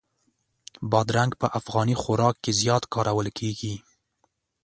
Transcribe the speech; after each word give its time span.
بادرنګ 0.91 1.31
په 1.41 1.47
افغاني 1.59 1.95
خوراک 2.01 2.35
کې 2.43 2.51
زیات 2.59 2.83
کارول 2.93 3.27
کېږي. 3.39 3.73